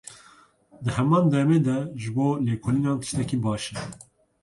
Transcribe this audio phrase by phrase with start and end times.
[0.83, 3.73] Di heman demê de ji bo lêkolînan tiştekî baş e.